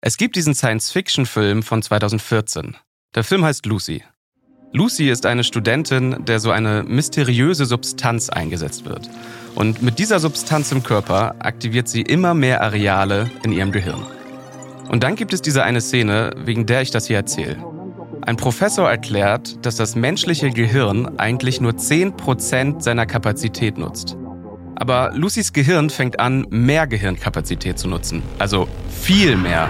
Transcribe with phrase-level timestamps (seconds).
[0.00, 2.76] Es gibt diesen Science-Fiction-Film von 2014.
[3.16, 4.04] Der Film heißt Lucy.
[4.72, 9.10] Lucy ist eine Studentin, der so eine mysteriöse Substanz eingesetzt wird.
[9.56, 14.06] Und mit dieser Substanz im Körper aktiviert sie immer mehr Areale in ihrem Gehirn.
[14.88, 17.56] Und dann gibt es diese eine Szene, wegen der ich das hier erzähle.
[18.22, 24.16] Ein Professor erklärt, dass das menschliche Gehirn eigentlich nur 10% seiner Kapazität nutzt.
[24.80, 28.22] Aber Lucys Gehirn fängt an, mehr Gehirnkapazität zu nutzen.
[28.38, 29.68] Also viel mehr.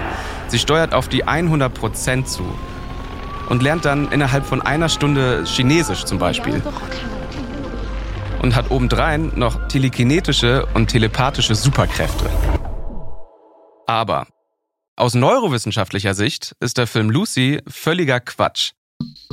[0.49, 2.43] Sie steuert auf die 100% zu.
[3.49, 6.61] Und lernt dann innerhalb von einer Stunde Chinesisch zum Beispiel.
[8.43, 12.29] Und hat obendrein noch telekinetische und telepathische Superkräfte.
[13.87, 14.27] Aber
[14.95, 18.73] aus neurowissenschaftlicher Sicht ist der Film Lucy völliger Quatsch.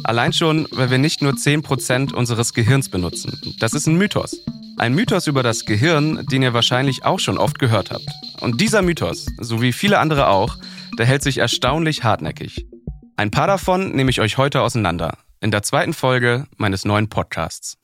[0.04, 3.38] Allein schon, weil wir nicht nur 10% unseres Gehirns benutzen.
[3.60, 4.40] Das ist ein Mythos.
[4.78, 8.06] Ein Mythos über das Gehirn, den ihr wahrscheinlich auch schon oft gehört habt.
[8.42, 10.58] Und dieser Mythos, so wie viele andere auch,
[10.98, 12.66] der hält sich erstaunlich hartnäckig.
[13.16, 17.78] Ein paar davon nehme ich euch heute auseinander, in der zweiten Folge meines neuen Podcasts.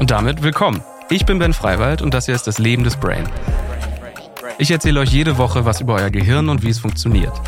[0.00, 0.82] Und damit willkommen.
[1.08, 3.28] Ich bin Ben Freiwald und das hier ist das Leben des Brain.
[4.58, 7.40] Ich erzähle euch jede Woche was über euer Gehirn und wie es funktioniert.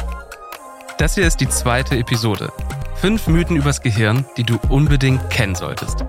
[0.98, 2.52] Das hier ist die zweite Episode.
[2.96, 6.04] Fünf Mythen übers Gehirn, die du unbedingt kennen solltest.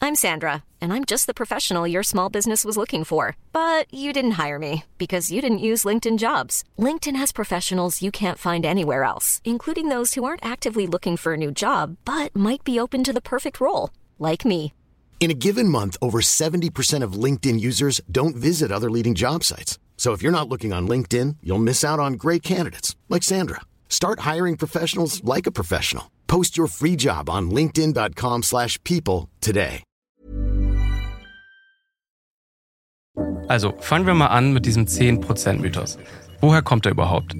[0.00, 3.36] I'm Sandra, and I'm just the professional your small business was looking for.
[3.52, 6.62] But you didn't hire me because you didn't use LinkedIn jobs.
[6.78, 11.34] LinkedIn has professionals you can't find anywhere else, including those who aren't actively looking for
[11.34, 14.72] a new job but might be open to the perfect role, like me.
[15.20, 19.78] In a given month, over 70% of LinkedIn users don't visit other leading job sites.
[19.96, 23.60] So if you're not looking on LinkedIn, you'll miss out on great candidates like Sandra.
[23.88, 26.04] Start hiring professionals like a professional.
[26.28, 29.82] Post your free job on linkedin.com/people slash people today.
[33.48, 35.98] Also fangen wir mal an mit diesem 10%-Mythos.
[36.40, 37.34] Woher kommt er überhaupt?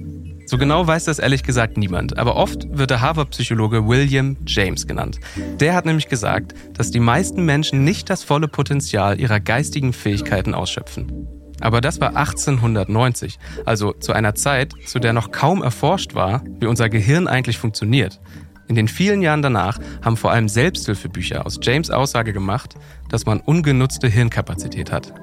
[0.49, 5.19] So genau weiß das ehrlich gesagt niemand, aber oft wird der Harvard-Psychologe William James genannt.
[5.59, 10.55] Der hat nämlich gesagt, dass die meisten Menschen nicht das volle Potenzial ihrer geistigen Fähigkeiten
[10.55, 11.27] ausschöpfen.
[11.61, 16.65] Aber das war 1890, also zu einer Zeit, zu der noch kaum erforscht war, wie
[16.65, 18.19] unser Gehirn eigentlich funktioniert.
[18.67, 22.73] In den vielen Jahren danach haben vor allem Selbsthilfebücher aus James Aussage gemacht,
[23.09, 25.13] dass man ungenutzte Hirnkapazität hat.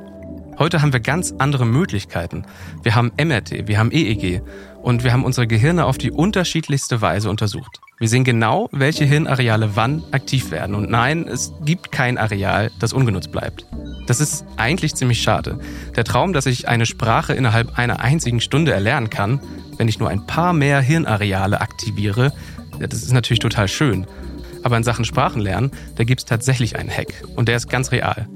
[0.59, 2.47] Heute haben wir ganz andere Möglichkeiten.
[2.83, 4.41] Wir haben MRT, wir haben EEG
[4.87, 7.81] und wir haben unsere Gehirne auf die unterschiedlichste Weise untersucht.
[7.99, 10.77] Wir sehen genau, welche Hirnareale wann aktiv werden.
[10.77, 13.67] Und nein, es gibt kein Areal, das ungenutzt bleibt.
[14.07, 15.59] Das ist eigentlich ziemlich schade.
[15.97, 19.41] Der Traum, dass ich eine Sprache innerhalb einer einzigen Stunde erlernen kann,
[19.77, 22.33] wenn ich nur ein paar mehr Hirnareale aktiviere,
[22.79, 24.07] das ist natürlich total schön.
[24.63, 27.25] Aber in Sachen Sprachenlernen, da gibt es tatsächlich einen Hack.
[27.35, 28.29] Und der ist ganz real.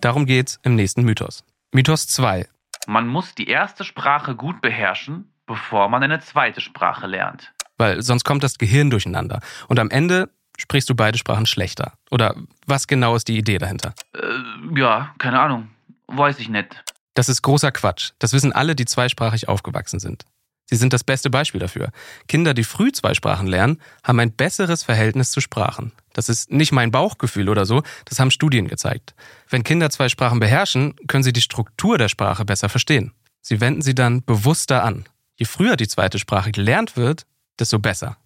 [0.00, 1.42] Darum geht's im nächsten Mythos.
[1.72, 2.46] Mythos 2.
[2.92, 7.50] Man muss die erste Sprache gut beherrschen, bevor man eine zweite Sprache lernt.
[7.78, 9.40] Weil sonst kommt das Gehirn durcheinander.
[9.68, 11.94] Und am Ende sprichst du beide Sprachen schlechter.
[12.10, 12.34] Oder
[12.66, 13.94] was genau ist die Idee dahinter?
[14.14, 15.70] Äh, ja, keine Ahnung.
[16.06, 16.84] Weiß ich nicht.
[17.14, 18.10] Das ist großer Quatsch.
[18.18, 20.26] Das wissen alle, die zweisprachig aufgewachsen sind.
[20.66, 21.90] Sie sind das beste Beispiel dafür.
[22.28, 25.92] Kinder, die früh zwei Sprachen lernen, haben ein besseres Verhältnis zu Sprachen.
[26.12, 29.14] Das ist nicht mein Bauchgefühl oder so, das haben Studien gezeigt.
[29.48, 33.12] Wenn Kinder zwei Sprachen beherrschen, können sie die Struktur der Sprache besser verstehen.
[33.40, 35.04] Sie wenden sie dann bewusster an.
[35.36, 37.26] Je früher die zweite Sprache gelernt wird,
[37.58, 38.16] desto besser.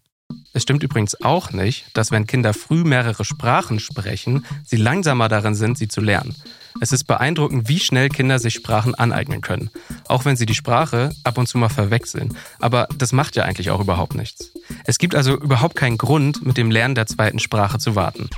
[0.57, 5.55] Es stimmt übrigens auch nicht, dass wenn Kinder früh mehrere Sprachen sprechen, sie langsamer darin
[5.55, 6.35] sind, sie zu lernen.
[6.81, 9.69] Es ist beeindruckend, wie schnell Kinder sich Sprachen aneignen können.
[10.09, 12.35] Auch wenn sie die Sprache ab und zu mal verwechseln.
[12.59, 14.51] Aber das macht ja eigentlich auch überhaupt nichts.
[14.87, 18.31] Es gibt also überhaupt keinen Grund, mit dem Lernen der zweiten Sprache zu warten.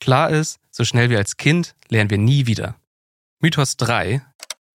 [0.00, 2.76] Klar ist, so schnell wie als Kind lernen wir nie wieder.
[3.38, 4.22] Mythos 3.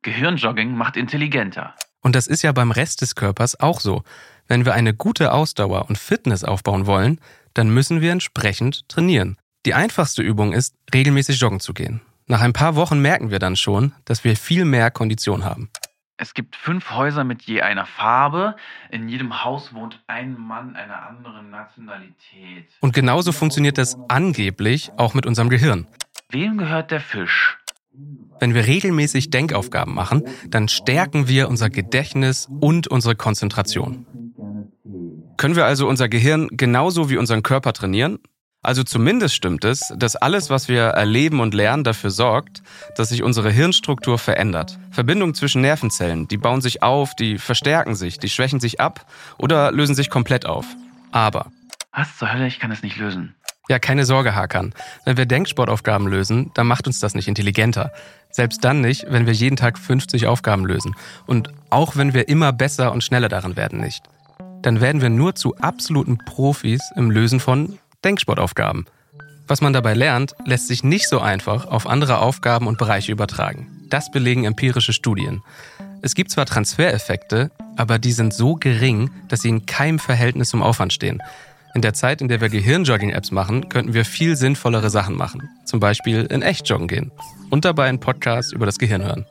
[0.03, 1.73] Gehirnjogging macht intelligenter.
[2.01, 4.03] Und das ist ja beim Rest des Körpers auch so.
[4.47, 7.19] Wenn wir eine gute Ausdauer und Fitness aufbauen wollen,
[7.53, 9.37] dann müssen wir entsprechend trainieren.
[9.65, 12.01] Die einfachste Übung ist, regelmäßig joggen zu gehen.
[12.27, 15.69] Nach ein paar Wochen merken wir dann schon, dass wir viel mehr Kondition haben.
[16.17, 18.55] Es gibt fünf Häuser mit je einer Farbe.
[18.91, 22.67] In jedem Haus wohnt ein Mann einer anderen Nationalität.
[22.79, 25.87] Und genauso funktioniert das angeblich auch mit unserem Gehirn.
[26.29, 27.57] Wem gehört der Fisch?
[28.39, 34.05] Wenn wir regelmäßig Denkaufgaben machen, dann stärken wir unser Gedächtnis und unsere Konzentration.
[35.41, 38.19] Können wir also unser Gehirn genauso wie unseren Körper trainieren?
[38.61, 42.61] Also zumindest stimmt es, dass alles, was wir erleben und lernen, dafür sorgt,
[42.95, 44.77] dass sich unsere Hirnstruktur verändert.
[44.91, 49.07] Verbindungen zwischen Nervenzellen, die bauen sich auf, die verstärken sich, die schwächen sich ab
[49.39, 50.67] oder lösen sich komplett auf.
[51.11, 51.47] Aber
[51.91, 52.45] Was zur Hölle?
[52.45, 53.33] Ich kann es nicht lösen.
[53.67, 54.75] Ja, keine Sorge, Hakan.
[55.05, 57.91] Wenn wir Denksportaufgaben lösen, dann macht uns das nicht intelligenter.
[58.29, 60.95] Selbst dann nicht, wenn wir jeden Tag 50 Aufgaben lösen.
[61.25, 64.03] Und auch wenn wir immer besser und schneller darin werden nicht.
[64.61, 68.85] Dann werden wir nur zu absoluten Profis im Lösen von Denksportaufgaben.
[69.47, 73.67] Was man dabei lernt, lässt sich nicht so einfach auf andere Aufgaben und Bereiche übertragen.
[73.89, 75.41] Das belegen empirische Studien.
[76.01, 80.61] Es gibt zwar Transfereffekte, aber die sind so gering, dass sie in keinem Verhältnis zum
[80.63, 81.21] Aufwand stehen.
[81.73, 85.49] In der Zeit, in der wir Gehirnjogging-Apps machen, könnten wir viel sinnvollere Sachen machen.
[85.65, 87.11] Zum Beispiel in echt joggen gehen.
[87.49, 89.25] Und dabei einen Podcast über das Gehirn hören.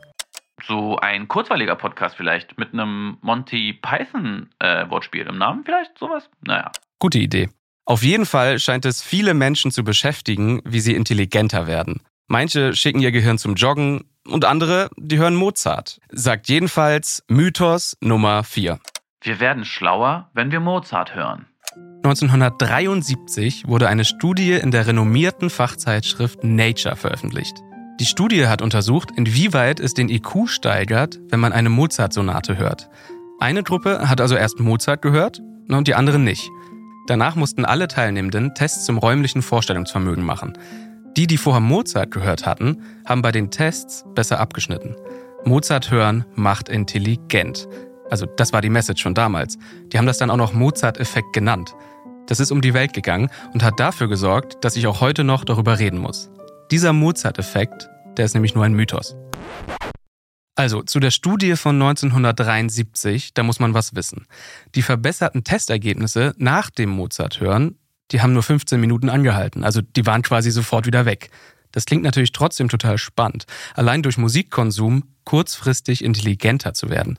[0.66, 6.28] So ein kurzweiliger Podcast vielleicht mit einem Monty Python-Wortspiel äh, im Namen vielleicht, sowas?
[6.46, 6.70] Naja.
[6.98, 7.48] Gute Idee.
[7.84, 12.02] Auf jeden Fall scheint es viele Menschen zu beschäftigen, wie sie intelligenter werden.
[12.28, 15.98] Manche schicken ihr Gehirn zum Joggen und andere, die hören Mozart.
[16.10, 18.78] Sagt jedenfalls Mythos Nummer 4.
[19.22, 21.46] Wir werden schlauer, wenn wir Mozart hören.
[22.04, 27.56] 1973 wurde eine Studie in der renommierten Fachzeitschrift Nature veröffentlicht.
[28.00, 32.88] Die Studie hat untersucht, inwieweit es den IQ steigert, wenn man eine Mozart-Sonate hört.
[33.38, 36.48] Eine Gruppe hat also erst Mozart gehört und die andere nicht.
[37.08, 40.56] Danach mussten alle Teilnehmenden Tests zum räumlichen Vorstellungsvermögen machen.
[41.14, 44.96] Die, die vorher Mozart gehört hatten, haben bei den Tests besser abgeschnitten.
[45.44, 47.68] Mozart hören macht intelligent.
[48.08, 49.58] Also das war die Message schon damals.
[49.92, 51.74] Die haben das dann auch noch Mozart-Effekt genannt.
[52.28, 55.44] Das ist um die Welt gegangen und hat dafür gesorgt, dass ich auch heute noch
[55.44, 56.30] darüber reden muss.
[56.70, 59.16] Dieser Mozart-Effekt, der ist nämlich nur ein Mythos.
[60.54, 64.26] Also zu der Studie von 1973, da muss man was wissen.
[64.76, 67.76] Die verbesserten Testergebnisse nach dem Mozart-Hören,
[68.12, 69.64] die haben nur 15 Minuten angehalten.
[69.64, 71.30] Also die waren quasi sofort wieder weg.
[71.72, 77.18] Das klingt natürlich trotzdem total spannend, allein durch Musikkonsum kurzfristig intelligenter zu werden.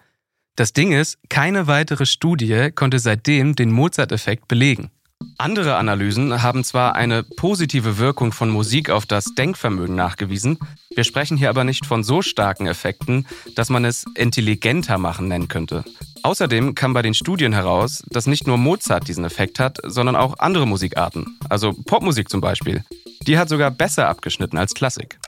[0.56, 4.92] Das Ding ist, keine weitere Studie konnte seitdem den Mozart-Effekt belegen.
[5.38, 10.58] Andere Analysen haben zwar eine positive Wirkung von Musik auf das Denkvermögen nachgewiesen,
[10.94, 13.26] wir sprechen hier aber nicht von so starken Effekten,
[13.56, 15.86] dass man es intelligenter machen nennen könnte.
[16.22, 20.40] Außerdem kam bei den Studien heraus, dass nicht nur Mozart diesen Effekt hat, sondern auch
[20.40, 22.84] andere Musikarten, also Popmusik zum Beispiel.
[23.26, 25.21] Die hat sogar besser abgeschnitten als Klassik.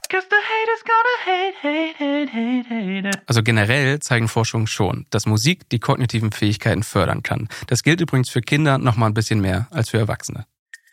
[3.25, 7.48] Also generell zeigen Forschungen schon, dass Musik die kognitiven Fähigkeiten fördern kann.
[7.68, 10.46] Das gilt übrigens für Kinder noch mal ein bisschen mehr als für Erwachsene.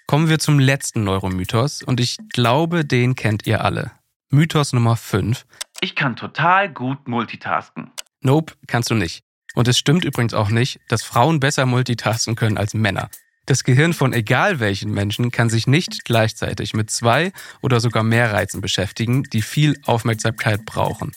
[0.06, 3.92] Kommen wir zum letzten Neuromythos und ich glaube, den kennt ihr alle.
[4.30, 5.46] Mythos Nummer 5.
[5.80, 7.90] Ich kann total gut multitasken.
[8.20, 9.24] Nope, kannst du nicht.
[9.54, 13.08] Und es stimmt übrigens auch nicht, dass Frauen besser multitasken können als Männer.
[13.50, 17.32] Das Gehirn von egal welchen Menschen kann sich nicht gleichzeitig mit zwei
[17.62, 21.10] oder sogar mehr Reizen beschäftigen, die viel Aufmerksamkeit brauchen.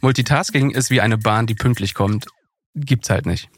[0.00, 2.26] Multitasking ist wie eine Bahn, die pünktlich kommt.
[2.74, 3.48] Gibt's halt nicht.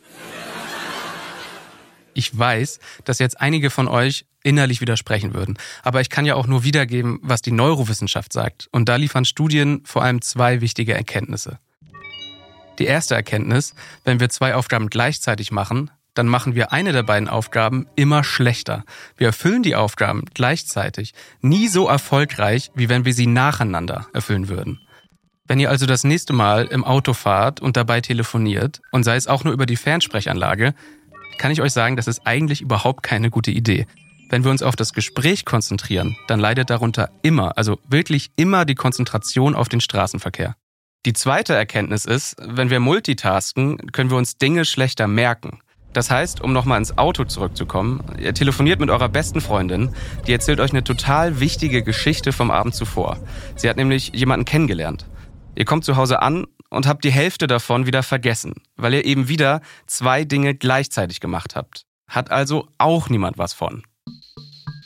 [2.13, 6.47] Ich weiß, dass jetzt einige von euch innerlich widersprechen würden, aber ich kann ja auch
[6.47, 8.69] nur wiedergeben, was die Neurowissenschaft sagt.
[8.73, 11.61] Und da liefern Studien vor allem zwei wichtige Erkenntnisse.
[12.79, 13.75] Die erste Erkenntnis,
[14.05, 18.85] wenn wir zwei Aufgaben gleichzeitig machen, dann machen wir eine der beiden Aufgaben immer schlechter.
[19.17, 24.81] Wir erfüllen die Aufgaben gleichzeitig nie so erfolgreich, wie wenn wir sie nacheinander erfüllen würden.
[25.47, 29.29] Wenn ihr also das nächste Mal im Auto fahrt und dabei telefoniert, und sei es
[29.29, 30.75] auch nur über die Fernsprechanlage,
[31.39, 33.87] kann ich euch sagen, das ist eigentlich überhaupt keine gute Idee.
[34.29, 38.75] Wenn wir uns auf das Gespräch konzentrieren, dann leidet darunter immer, also wirklich immer die
[38.75, 40.57] Konzentration auf den Straßenverkehr.
[41.07, 45.61] Die zweite Erkenntnis ist, wenn wir multitasken, können wir uns Dinge schlechter merken.
[45.99, 49.97] Das heißt, um nochmal ins Auto zurückzukommen, ihr telefoniert mit eurer besten Freundin,
[50.29, 53.19] die erzählt euch eine total wichtige Geschichte vom Abend zuvor.
[53.57, 55.07] Sie hat nämlich jemanden kennengelernt.
[55.57, 59.27] Ihr kommt zu Hause an und habt die Hälfte davon wieder vergessen, weil ihr eben
[59.27, 61.85] wieder zwei Dinge gleichzeitig gemacht habt.
[62.07, 63.83] Hat also auch niemand was von.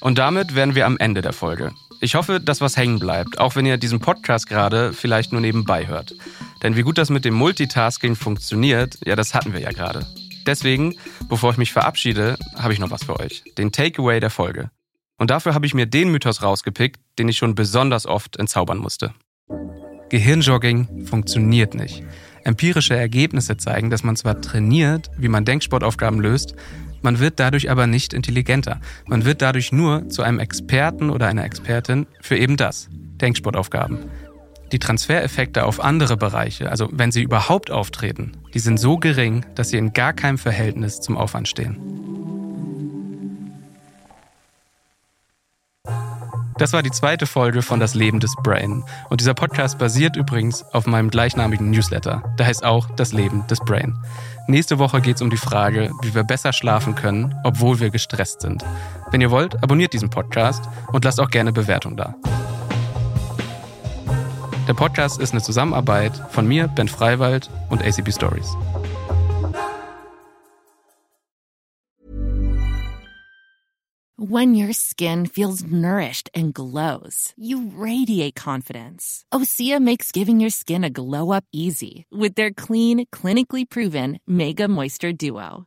[0.01, 1.73] Und damit wären wir am Ende der Folge.
[2.01, 5.89] Ich hoffe, dass was hängen bleibt, auch wenn ihr diesen Podcast gerade vielleicht nur nebenbei
[5.89, 6.15] hört.
[6.63, 10.07] Denn wie gut das mit dem Multitasking funktioniert, ja, das hatten wir ja gerade.
[10.47, 10.95] Deswegen,
[11.29, 13.43] bevor ich mich verabschiede, habe ich noch was für euch.
[13.59, 14.71] Den Takeaway der Folge.
[15.19, 19.15] Und dafür habe ich mir den Mythos rausgepickt, den ich schon besonders oft entzaubern musste.
[20.09, 22.03] Gehirnjogging funktioniert nicht.
[22.45, 26.55] Empirische Ergebnisse zeigen, dass man zwar trainiert, wie man Denksportaufgaben löst,
[27.03, 28.81] man wird dadurch aber nicht intelligenter.
[29.07, 32.89] Man wird dadurch nur zu einem Experten oder einer Expertin für eben das,
[33.21, 33.99] Denksportaufgaben.
[34.73, 39.69] Die Transfereffekte auf andere Bereiche, also wenn sie überhaupt auftreten, die sind so gering, dass
[39.69, 41.77] sie in gar keinem Verhältnis zum Aufwand stehen.
[46.57, 48.85] Das war die zweite Folge von Das Leben des Brain.
[49.11, 52.23] Und dieser Podcast basiert übrigens auf meinem gleichnamigen Newsletter.
[52.39, 53.99] Der heißt auch Das Leben des Brain.
[54.47, 58.43] Nächste Woche geht es um die Frage, wie wir besser schlafen können, obwohl wir gestresst
[58.43, 58.65] sind.
[59.11, 62.15] Wenn ihr wollt, abonniert diesen Podcast und lasst auch gerne Bewertung da.
[64.69, 68.47] Der Podcast ist eine Zusammenarbeit von mir, Ben Freiwald und ACB Stories.
[74.17, 79.25] When your skin feels nourished and glows, you radiate confidence.
[79.35, 84.69] Osea makes giving your skin a glow up easy with their clean, clinically proven Mega
[84.69, 85.67] Moisture Duo.